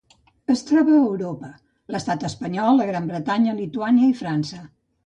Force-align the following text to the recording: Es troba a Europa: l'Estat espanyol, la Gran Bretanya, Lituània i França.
Es 0.53 0.63
troba 0.69 0.95
a 0.95 1.01
Europa: 1.09 1.51
l'Estat 1.97 2.27
espanyol, 2.33 2.75
la 2.83 2.89
Gran 2.91 3.13
Bretanya, 3.13 3.59
Lituània 3.63 4.15
i 4.17 4.19
França. 4.25 4.69